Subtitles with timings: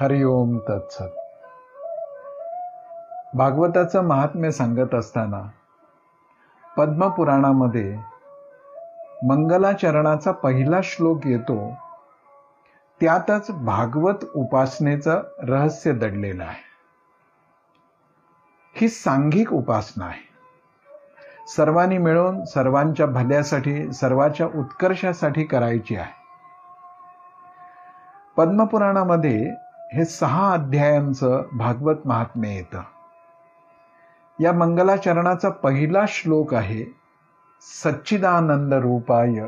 [0.00, 1.18] हरिओम तत्सत.
[3.34, 5.42] भागवताचं महात्म्य सांगत असताना
[6.78, 7.98] पद्मपुराणामध्ये
[9.22, 11.74] मंगलाचरणाचा पहिला श्लोक येतो
[13.00, 16.62] त्यातच भागवत उपासनेचं रहस्य दडलेलं आहे.
[18.74, 20.28] ही सांघिक उपासना आहे.
[21.48, 26.12] सर्वांनी मिळून सर्वांच्या भल्यासाठी सर्वाच्या उत्कर्षासाठी करायची आहे.
[28.36, 32.80] पद्मपुराणामध्ये हे सहा अध्यायांचं भागवत महात्म्य येतं.
[34.40, 36.94] या मंगलाचरणाचा पहिला श्लोक आहे
[37.84, 39.40] सच्चिदानंद रूपाय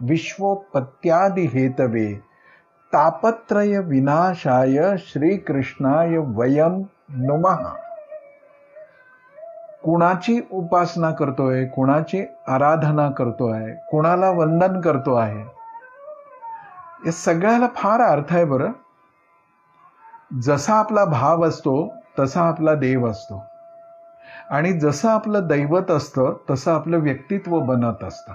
[0.00, 2.14] विश्वोपत्यादी हेतवे
[2.92, 7.56] तापत्रय विनाशाय श्रीकृष्णाय वयम नुमः.
[9.84, 15.42] कुणाची उपासना करतोय कुणाची आराधना करतोय कुणाला वंदन करतो आहे
[17.06, 18.70] या सगळ्याला फार अर्थ आहे बरं.
[20.42, 23.44] जसा आपला भाव असतो तसा आपला देव असतो.
[24.50, 28.32] आणि जसं आपलं दैवत असतं तसं आपलं व्यक्तित्व बनत असतं.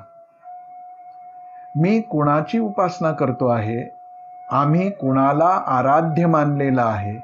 [1.75, 3.95] मी कुणाची उपासना करतो आहे?
[4.49, 7.17] आम्ही कुणाला आराध्य मानलेला आहे?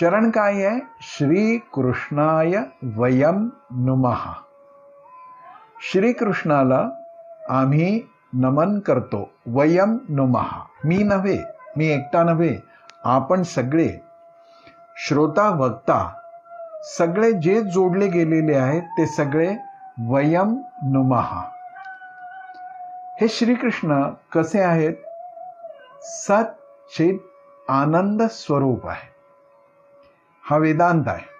[0.00, 0.80] चरण काय आहे?
[1.00, 2.52] श्री कृष्णाय
[2.96, 4.32] वयम नुमहा
[5.92, 6.88] श्रीकृष्णाला
[7.48, 9.30] आम्ही नमन करतो.
[9.46, 11.38] वयम नुमहा मी नव्हे
[11.76, 12.71] मी एकटा नव्हे.
[13.04, 14.04] आपण सगळे
[14.96, 16.14] श्रोता वक्ता
[16.98, 19.56] सगळे जे जोडले गेलेले आहेत ते सगळे
[20.08, 21.48] वयम नुमहा.
[23.20, 24.94] हे श्रीकृष्ण कसे आहेत?
[26.02, 26.62] सत
[26.96, 27.18] चित
[27.68, 29.14] आनंद स्वरूप आहे.
[30.50, 31.32] हा वेदांत आहे.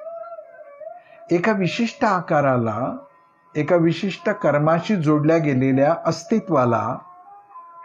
[1.37, 2.97] एका विशिष्ट आकाराला
[3.57, 6.99] एका विशिष्ट कर्माशी जोडल्या गेलेल्या अस्तित्वाला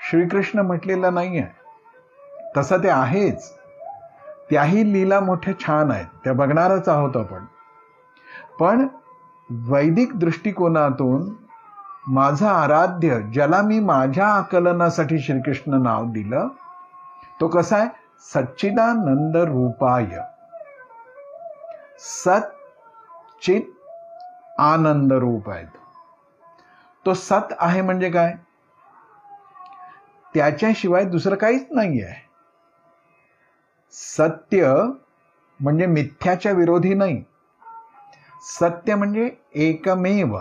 [0.09, 1.57] श्रीकृष्ण म्हटलेलं नाही आहे
[2.57, 3.57] तसं ते आहेच.
[4.49, 6.05] त्याही लीला मोठ्या छान आहेत.
[6.23, 7.45] त्या बघणारच आहोत आपण.
[8.59, 8.87] पण
[9.49, 11.29] वैदिक दृष्टिकोनातून
[12.07, 16.47] माझं आराध्य ज्याला मी माझ्या आकलनासाठी श्रीकृष्ण नाव दिलं
[17.41, 17.87] तो कसा आहे?
[18.33, 20.05] सच्चिदानंद रूपाय.
[21.99, 22.53] सत
[23.41, 23.61] चित
[24.59, 25.65] आनंद रूप आहे
[27.05, 28.33] तो सत आहे म्हणजे काय?
[30.33, 32.26] त्याच्याशिवाय दुसरं काहीच नाही आहे
[33.97, 34.73] सत्य
[35.59, 37.23] म्हणजे मिथ्याच्या विरोधी नाही.
[38.41, 40.37] सत्य म्हणजे एकमेव.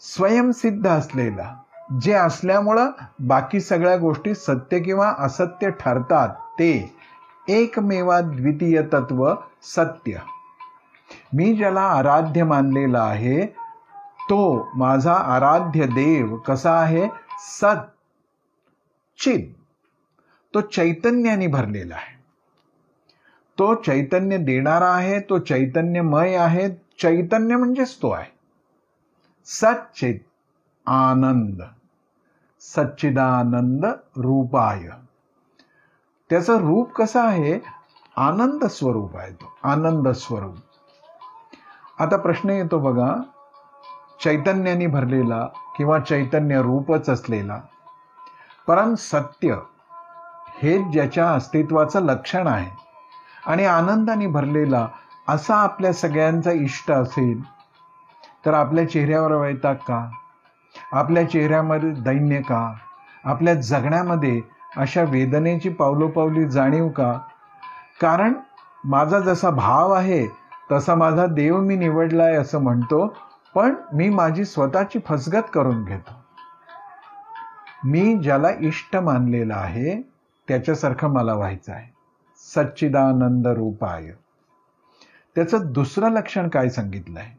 [0.00, 1.54] स्वयंसिद्ध असलेला.
[2.00, 6.94] जे असल्यामुळं बाकी सगळ्या गोष्टी सत्य किंवा असत्य ठरतात ते
[7.48, 10.16] एकमेवा द्वितीय तत्व सत्य.
[11.32, 13.46] मी ज्याला आराध्य मानलेला आहे
[14.30, 17.08] तो माझा आराध्य देव कसा आहे?
[17.40, 17.90] सत.
[19.18, 19.63] चित.
[20.54, 22.14] तो चैतन्याने भरलेला आहे.
[23.58, 28.30] तो चैतन्य देणारा आहे तो चैतन्यमय आहे चैतन्य म्हणजेच तो आहे.
[29.44, 30.18] सच्चित
[30.86, 31.62] आनंद
[32.60, 33.84] सच्चिदानंद
[34.16, 34.88] रूपाय.
[36.30, 37.60] त्याचं रूप कसं आहे?
[38.16, 40.56] आनंद स्वरूप आहे तो आनंद स्वरूप.
[41.98, 43.14] आता प्रश्न येतो बघा
[44.20, 47.60] चैतन्याने भरलेला किंवा चैतन्य रूपच असलेला
[48.66, 49.56] परम सत्य
[50.64, 52.70] हेच ज्याच्या अस्तित्वाचं लक्षण आहे.
[53.46, 54.86] आणि आनंदाने भरलेला
[55.28, 57.42] असा आपल्या सगळ्यांचा इष्ट असेल
[58.46, 60.08] तर आपल्या चेहऱ्यावर वैताग का?
[60.92, 62.72] आपल्या चेहऱ्यामध्ये दैन्य का?
[63.24, 64.40] आपल्या जगण्यामध्ये
[64.76, 67.12] अशा वेदनेची पावलोपावली जाणीव का?
[68.00, 68.32] कारण
[68.84, 70.26] माझा जसा भाव आहे
[70.72, 73.06] तसा माझा देव मी निवडला आहे असं म्हणतो
[73.54, 76.12] पण मी माझी स्वतःची फसगत करून घेतो.
[77.84, 80.13] मी ज्याला इष्ट मानलेला आहे
[80.48, 81.92] त्याच्यासारखं मला व्हायचं आहे.
[82.36, 84.10] सच्चिदानंद रूपाय.
[85.34, 87.36] त्याचं दुसरं लक्षण काय सांगितलं आहे?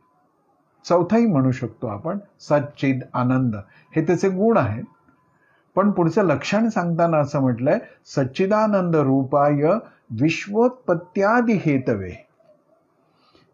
[0.86, 3.56] चौथाही म्हणू शकतो आपण सच्चिद आनंद
[3.96, 4.84] हे त्याचे गुण आहेत.
[5.76, 9.64] पण पुढचं लक्षण सांगताना असं म्हटलंय सच्चिदानंद रूपाय
[10.22, 12.12] विश्वोत्पत्त्यादी हेतवे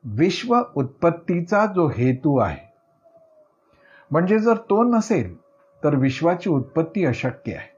[0.03, 2.73] विश्व उत्पत्तीचा जो हेतू आहे
[4.11, 5.35] म्हणजे जर तो नसेल
[5.83, 7.70] तर विश्वाची उत्पत्ती अशक्य आहे.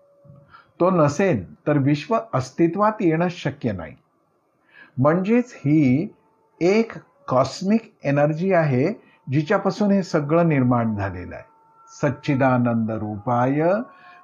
[0.79, 3.95] तो नसेल तर विश्व अस्तित्वात येणं शक्य नाही.
[4.97, 6.07] म्हणजेच ही
[6.61, 6.91] एक
[7.27, 8.93] कॉस्मिक एनर्जी आहे
[9.31, 11.43] जिच्यापासून हे सगळं निर्माण झालेलं आहे.
[12.01, 13.61] सच्चिदानंद रूपाय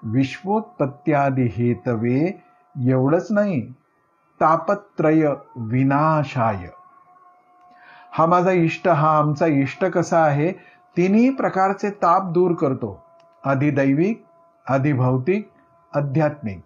[0.04, 2.44] विश्वोत्पत्त्यादी हेतवे
[2.88, 3.62] एवढंच नाही
[4.42, 6.68] तापत्रय विनाशाय.
[8.12, 10.52] हा माझा इष्ट हा आमचा इष्ट कसा आहे?
[10.98, 13.04] तिन्ही प्रकारचे ताप दूर करतो.
[13.44, 14.24] अधिदैविक
[14.68, 15.50] अधिभौतिक
[15.96, 16.62] आध्यात्मिक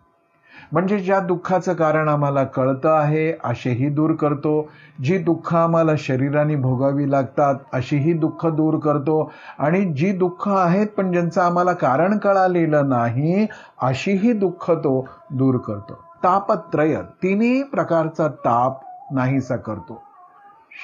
[0.71, 4.69] म्हणजे ज्या दुःखाचं कारण आम्हाला कळतं आहे असेही दूर करतो.
[5.03, 9.31] जी दुःख आम्हाला शरीराने भोगावी लागतात अशीही दुःख दूर करतो.
[9.59, 13.47] आणि जी दुःख आहेत पण ज्यांचं आम्हाला कारण कळालेलं नाही
[13.81, 15.93] अशीही दुःख तो दूर करतो.
[16.23, 18.79] तापत्रय तिन्ही प्रकारचा ताप
[19.11, 20.01] नाहीसा करतो.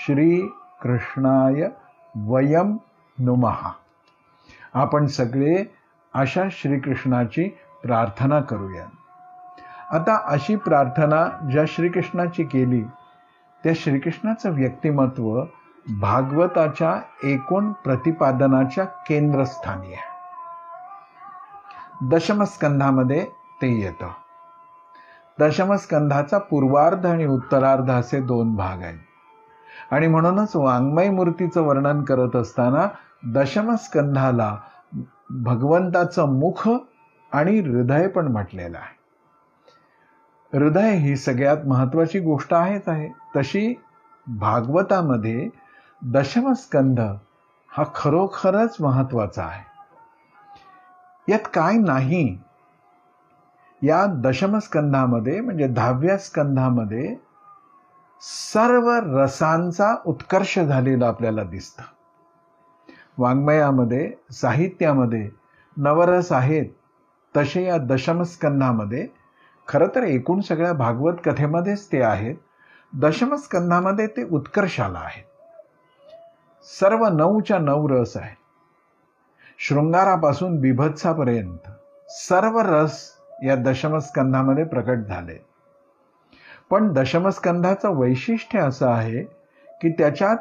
[0.06, 0.40] श्री
[0.82, 1.70] कृष्णाय
[2.28, 2.78] वयम
[3.20, 3.72] नुमहा
[4.74, 5.64] आपण सगळे
[6.14, 8.86] अशा श्रीकृष्णाची प्रार्थना करूया.
[9.92, 12.82] आता अशी प्रार्थना ज्या श्रीकृष्णाची केली
[13.64, 15.42] त्या श्रीकृष्णाचं व्यक्तिमत्व
[16.00, 20.10] भागवताच्या एकूण प्रतिपादनाच्या केंद्रस्थानी आहे.
[22.10, 23.26] दशमस्कंधामध्ये
[23.62, 24.08] ते येतं.
[25.40, 29.00] दशमस्कंधाचा पूर्वार्ध आणि उत्तरार्ध असे दोन भाग आहेत.
[29.92, 32.88] आणि म्हणूनच वाङ्मय मूर्तीचं वर्णन करत असताना
[33.28, 34.58] दशमस्कंधाला
[35.30, 36.70] भगवंताचं मुख
[37.32, 39.00] आणि हृदय पण म्हटलेलं आहे.
[40.58, 43.10] हृदय ही सगळ्यात महत्वाची गोष्ट आहेच आहे.
[43.36, 43.74] तशी
[44.28, 45.50] भागवतामध्ये
[46.06, 47.00] दशमस्कंध
[47.70, 49.64] हा खरोखरच महत्त्वाचा आहे.
[51.32, 52.38] यात काय नाही.
[53.84, 57.16] या दशमस्कंधामध्ये म्हणजे दहाव्या स्कंधामध्ये
[58.22, 61.84] सर्व रसांचा उत्कर्ष झालेला आपल्याला दिसतं.
[63.18, 65.30] वाङ्मयामध्ये साहित्यामध्ये
[65.78, 66.66] नवरस आहेत.
[67.38, 69.08] तसे या दशमस्कंधामध्ये
[69.68, 72.36] खरं तर एकूण सगळ्या भागवत कथेमध्येच ते आहेत
[72.94, 75.24] दशमस्कंधामध्ये ते उत्कर्षाला आहेत.
[76.64, 78.36] सर्व नऊच्या नऊ रस आहेत.
[79.60, 81.70] शृंगारापासून बिभत्सापर्यंत
[82.08, 83.12] सर्व रस
[83.44, 85.46] या दशमस्कंधामध्ये प्रकट झाले.
[86.70, 89.24] पण दशमस्कंधाचं वैशिष्ट्य असं आहे
[89.82, 90.38] की त्याच्यात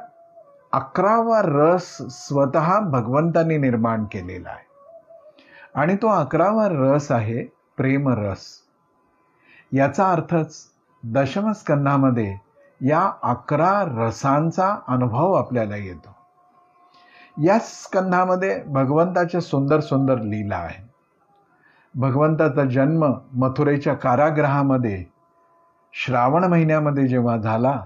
[0.73, 4.68] अकरावा रस स्वतः भगवंतांनी निर्माण केलेला आहे.
[5.75, 7.45] आणि तो अकरावा रस आहे
[7.77, 8.45] प्रेमरस.
[9.73, 10.67] याचा अर्थच
[11.05, 12.37] दशमस्कंधामध्ये
[12.81, 16.17] या अकरा रसांचा अनुभव आपल्याला येतो.
[17.43, 20.89] या स्कंधामध्ये भगवंताच्या सुंदर सुंदर लीला आहे.
[21.95, 25.05] भगवंताचा जन्म मथुरेच्या कारागृहामध्ये
[25.93, 27.83] श्रावण महिन्यामध्ये जेव्हा झाला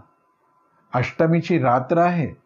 [0.95, 2.43] अष्टमीची रात्र आहे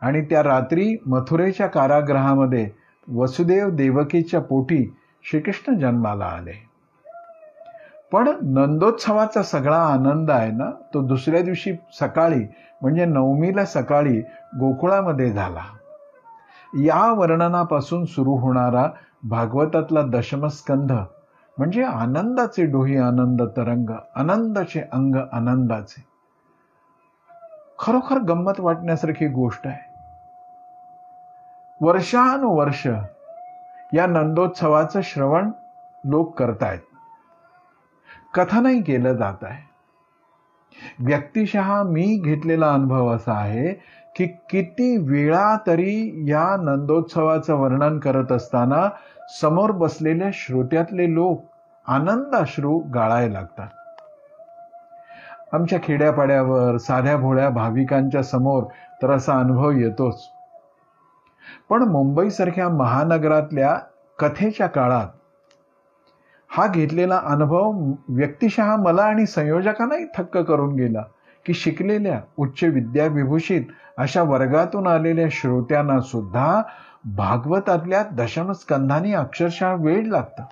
[0.00, 2.70] आणि त्या रात्री मथुरेच्या कारागृहामध्ये
[3.14, 6.70] वसुदेव देवकीच्या पोटी श्रीकृष्ण जन्माला आले.
[8.12, 12.44] पण नंदोत्सवाचा सगळा आनंद आहे ना तो दुसऱ्या दिवशी सकाळी
[12.82, 14.20] म्हणजे नवमीला सकाळी
[14.54, 15.62] गोकुळामध्ये झाला.
[16.82, 18.90] या वर्णनापासून सुरू होणारा
[19.24, 20.92] भागवतातला दशमस्कंध
[21.58, 26.04] म्हणजे आनंदाचे डोही आनंद तरंग आनंदाचे अंग आनंदाचे.
[27.78, 29.89] खरोखर गंमत वाटण्यासारखी गोष्ट आहे.
[31.82, 32.86] वर्षानुवर्ष
[33.94, 35.50] या नंदोत्सवाचं श्रवण
[36.04, 36.78] लोक करतायत.
[38.34, 39.70] कथनही केलं जात आहे.
[40.98, 43.72] व्यक्तिशः मी घेतलेला अनुभव असा आहे
[44.16, 48.88] की किती वेळा तरी या नंदोत्सवाचं वर्णन करत असताना
[49.40, 51.44] समोर बसलेल्या श्रोत्यातले लोक
[51.86, 53.68] आनंद अश्रू गाळायला लागतात.
[55.54, 58.64] आमच्या खेड्यापाड्यावर साध्या भोळ्या भाविकांच्या समोर
[59.02, 60.28] तर असा अनुभव येतोच.
[61.70, 63.78] पण मुंबईसारख्या महानगरातल्या
[64.18, 65.08] कथेच्या काळात
[66.48, 67.72] हा घेतलेला अनुभव
[68.08, 71.02] व्यक्तिशः मला आणि संयोजकांनाही थक्क करून गेला
[71.46, 73.62] की शिकलेल्या उच्च विद्याविभूषित
[73.98, 76.62] अशा वर्गातून आलेल्या श्रोत्यांना सुद्धा
[77.04, 80.42] भागवतातल्या दशमस्कंधाने अक्षरशः वेळ लागतं.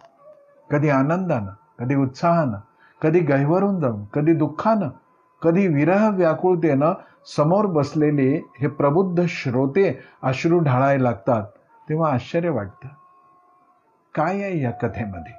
[0.70, 2.58] कधी आनंदानं कधी उत्साहानं
[3.02, 4.88] कधी गहिवरून जाऊन कधी दुःखानं
[5.42, 6.92] कधी विरह व्याकुळतेनं
[7.36, 11.42] समोर बसलेले हे प्रबुद्ध श्रोते अश्रू ढाळायला लागतात
[11.88, 12.88] तेव्हा आश्चर्य वाटतं.
[14.14, 15.32] काय आहे या कथेमध्ये?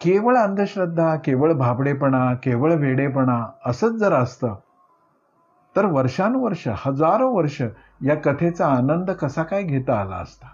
[0.00, 4.54] केवळ अंधश्रद्धा केवळ भाबडेपणा केवळ वेडेपणा असंच जर असतं
[5.76, 7.62] तर वर्षानुवर्ष हजारो वर्ष
[8.02, 10.46] या कथेचा आनंद कसा काय घेता आला असता?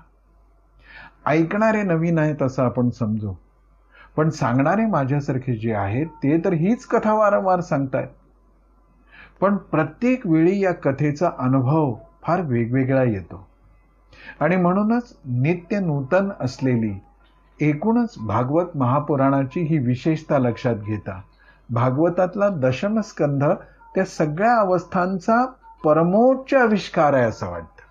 [1.27, 3.33] ऐकणारे नवीन आहेत असं आपण समजू.
[4.17, 8.09] पण सांगणारे माझ्यासारखे जे आहेत ते तर हीच कथा वारंवार सांगतायत.
[9.41, 13.47] पण प्रत्येक वेळी या कथेचा अनुभव फार वेगवेगळा येतो.
[14.41, 17.01] आणि म्हणूनच नित्य नूतन असलेली
[17.61, 21.21] एकूणच भागवत महापुराणाची ही विशेषता लक्षात घेता.
[21.71, 23.45] भागवतातला दशमस्कंध
[23.95, 25.47] त्या सगळ्या अवस्थांचा
[25.85, 27.83] परमोच्च आविष्कार आहे असं वाटतं.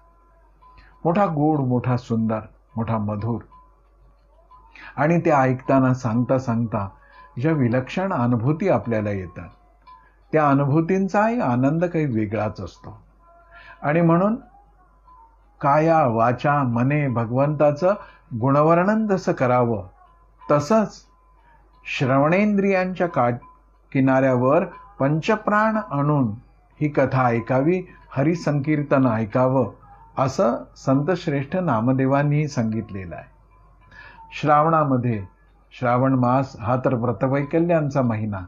[1.05, 2.39] मोठा गोड मोठा सुंदर
[2.75, 3.41] मोठा मधुर
[4.96, 6.89] आणि ते ऐकताना सांगता सांगता
[7.41, 9.50] ज्या विलक्षण अनुभूती आपल्याला येतात
[10.31, 13.01] त्या अनुभूतींचाही आनंद काही वेगळाच असतो.
[13.81, 14.36] आणि म्हणून
[15.62, 17.93] काया वाचा मने भगवंताचं
[18.41, 19.88] गुणवर्णन जसं करावं
[20.51, 21.01] तसंच
[21.86, 23.29] श्रवणेंद्रियांच्या का
[23.91, 24.65] किनाऱ्यावर
[25.00, 26.27] पंचप्राण आणून
[26.81, 29.72] ही कथा ऐकावी हरिसंकीर्तन ऐकावं
[30.17, 33.37] असं संतश्रेष्ठ नामदेवांनीही सांगितलेलं आहे.
[34.31, 35.24] श्रावणामध्ये
[35.79, 38.39] श्रावण मास हा तर व्रतवैकल्यांचा महिना.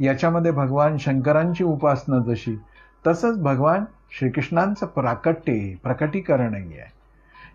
[0.00, 2.56] याच्यामध्ये भगवान शंकरांची उपासना जशी
[3.06, 3.84] तसंच भगवान
[4.18, 6.92] श्रीकृष्णांचं प्राकट्य प्रकटीकरणही आहे.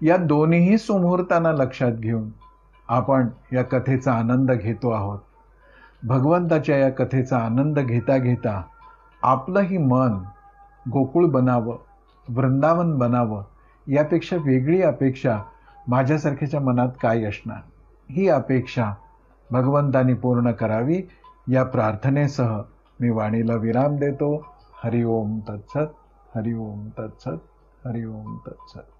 [0.07, 2.29] या दोन्हीही सुमुहूर्तांना लक्षात घेऊन
[2.87, 5.19] आपण या कथेचा आनंद घेतो आहोत.
[6.03, 8.61] भगवंताच्या या कथेचा आनंद घेता घेता
[9.23, 10.13] आपलंही मन
[10.91, 11.77] गोकुळ बनावं
[12.29, 13.43] वृंदावन बनावं
[13.87, 15.39] यापेक्षा वेगळी अपेक्षा
[15.87, 17.61] माझ्यासारख्याच्या मनात काय असणार?
[18.09, 18.93] ही अपेक्षा
[19.51, 21.01] भगवंतानी पूर्ण करावी.
[21.47, 22.61] या प्रार्थनेसह
[22.99, 24.45] मी वाणीला विराम देतो.
[24.83, 25.93] हरिओम तत्सत
[26.35, 27.37] हरिओम तत्सत
[27.87, 28.94] हरिओम तत्सत.